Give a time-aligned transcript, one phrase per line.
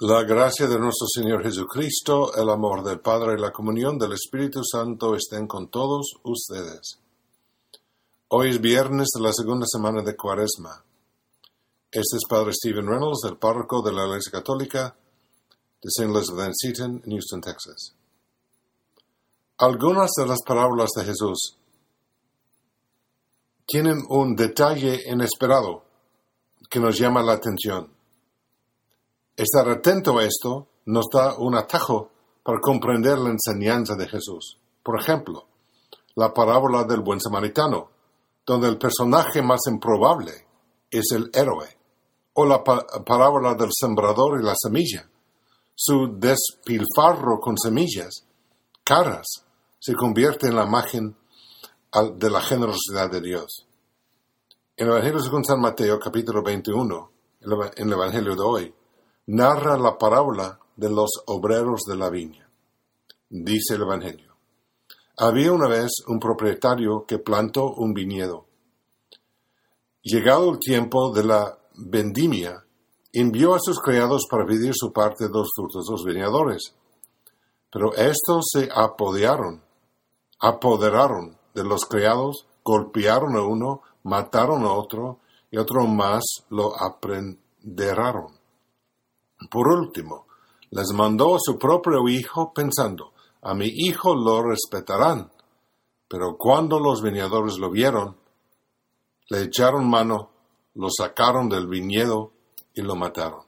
[0.00, 4.64] La gracia de nuestro Señor Jesucristo, el amor del Padre y la comunión del Espíritu
[4.64, 6.98] Santo estén con todos ustedes.
[8.26, 10.84] Hoy es viernes de la segunda semana de Cuaresma.
[11.92, 14.96] Este es Padre Stephen Reynolds, el párroco de la Iglesia Católica
[15.80, 16.10] de St.
[16.10, 17.94] Elizabeth Seton en Houston, Texas.
[19.58, 21.56] Algunas de las parábolas de Jesús
[23.64, 25.84] tienen un detalle inesperado
[26.68, 27.93] que nos llama la atención.
[29.36, 32.10] Estar atento a esto nos da un atajo
[32.44, 34.58] para comprender la enseñanza de Jesús.
[34.80, 35.48] Por ejemplo,
[36.14, 37.90] la parábola del buen samaritano,
[38.46, 40.32] donde el personaje más improbable
[40.88, 41.66] es el héroe,
[42.34, 45.08] o la parábola del sembrador y la semilla.
[45.74, 48.24] Su despilfarro con semillas
[48.84, 49.26] caras
[49.80, 51.16] se convierte en la imagen
[52.14, 53.66] de la generosidad de Dios.
[54.76, 57.10] En el Evangelio según San Mateo, capítulo 21,
[57.40, 58.74] en el Evangelio de hoy,
[59.26, 62.48] narra la parábola de los obreros de la viña.
[63.28, 64.34] Dice el Evangelio.
[65.16, 68.46] Había una vez un propietario que plantó un viñedo.
[70.02, 72.64] Llegado el tiempo de la vendimia,
[73.12, 76.74] envió a sus criados para pedir su parte de los frutos de los viñadores.
[77.70, 79.62] Pero estos se apoderaron,
[80.40, 88.43] apoderaron de los criados, golpearon a uno, mataron a otro, y otro más lo aprenderaron.
[89.50, 90.26] Por último,
[90.70, 95.30] les mandó a su propio hijo pensando, a mi hijo lo respetarán.
[96.08, 98.16] Pero cuando los viñadores lo vieron,
[99.30, 100.30] le echaron mano,
[100.74, 102.32] lo sacaron del viñedo
[102.74, 103.44] y lo mataron.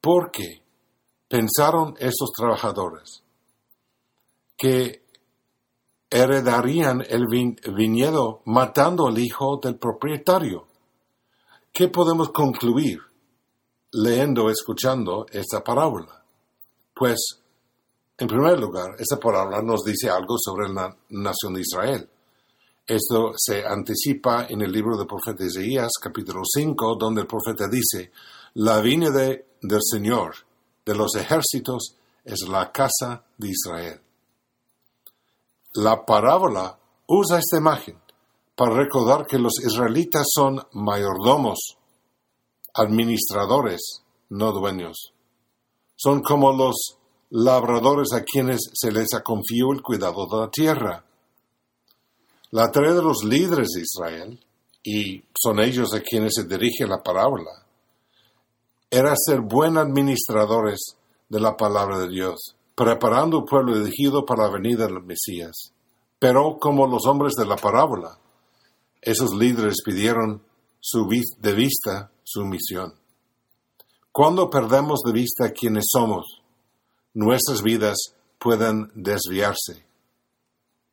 [0.00, 0.62] ¿Por qué?
[1.28, 3.22] Pensaron esos trabajadores
[4.56, 5.04] que
[6.10, 10.66] heredarían el viñedo matando al hijo del propietario.
[11.72, 12.98] ¿Qué podemos concluir?
[13.92, 16.22] Leyendo, escuchando esta parábola?
[16.94, 17.18] Pues,
[18.18, 22.08] en primer lugar, esta parábola nos dice algo sobre la nación de Israel.
[22.86, 28.10] Esto se anticipa en el libro del profeta Isaías, capítulo 5, donde el profeta dice,
[28.54, 30.34] la viña del Señor,
[30.84, 31.94] de los ejércitos,
[32.24, 34.00] es la casa de Israel.
[35.74, 37.96] La parábola usa esta imagen
[38.56, 41.78] para recordar que los israelitas son mayordomos
[42.74, 45.12] administradores, no dueños.
[45.96, 46.96] Son como los
[47.30, 51.04] labradores a quienes se les ha confiado el cuidado de la tierra.
[52.50, 54.40] La tarea de los líderes de Israel,
[54.82, 57.66] y son ellos a quienes se dirige la parábola,
[58.90, 60.96] era ser buenos administradores
[61.28, 65.72] de la palabra de Dios, preparando el pueblo elegido para la venida del Mesías.
[66.18, 68.18] Pero como los hombres de la parábola,
[69.00, 70.42] esos líderes pidieron
[70.80, 71.08] su
[71.38, 72.94] de vista su misión.
[74.12, 76.42] Cuando perdemos de vista quiénes somos,
[77.12, 79.84] nuestras vidas pueden desviarse.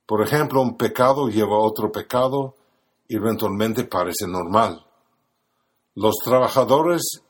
[0.07, 2.55] Por ejemplo, un pecado lleva a otro pecado
[3.07, 4.85] y eventualmente parece normal.
[5.93, 7.21] Los trabajadores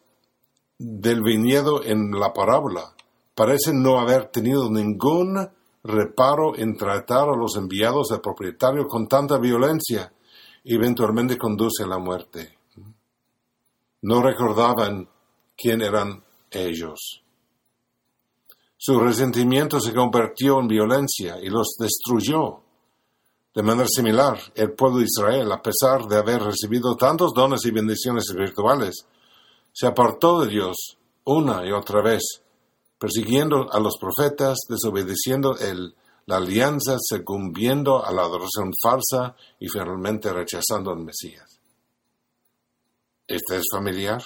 [0.78, 2.94] del viñedo en la parábola
[3.35, 5.50] parecen no haber tenido ningún
[5.84, 10.13] reparo en tratar a los enviados del propietario con tanta violencia
[10.63, 12.56] y eventualmente conduce a la muerte.
[14.09, 15.09] No recordaban
[15.57, 17.25] quién eran ellos.
[18.78, 22.62] Su resentimiento se convirtió en violencia y los destruyó.
[23.53, 27.72] De manera similar, el pueblo de Israel, a pesar de haber recibido tantos dones y
[27.72, 29.06] bendiciones espirituales,
[29.73, 32.23] se apartó de Dios una y otra vez,
[32.97, 35.53] persiguiendo a los profetas, desobedeciendo
[36.28, 41.57] la alianza, sucumbiendo a la adoración falsa y finalmente rechazando al Mesías.
[43.28, 44.24] ¿Este es familiar?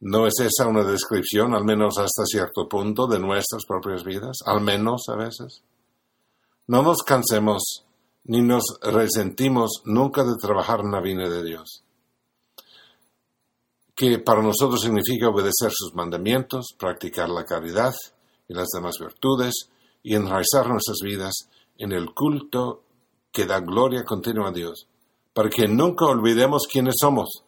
[0.00, 4.38] ¿No es esa una descripción, al menos hasta cierto punto, de nuestras propias vidas?
[4.46, 5.62] Al menos a veces.
[6.66, 7.84] No nos cansemos
[8.24, 11.84] ni nos resentimos nunca de trabajar en la vida de Dios,
[13.94, 17.92] que para nosotros significa obedecer sus mandamientos, practicar la caridad
[18.48, 19.68] y las demás virtudes
[20.02, 22.82] y enraizar nuestras vidas en el culto
[23.30, 24.88] que da gloria continua a Dios,
[25.34, 27.44] para que nunca olvidemos quiénes somos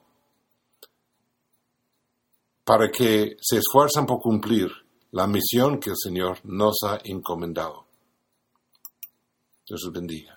[2.67, 4.73] para que se esfuerzan por cumplir
[5.13, 7.87] la misión que el Señor nos ha encomendado.
[9.65, 10.36] Dios los bendiga.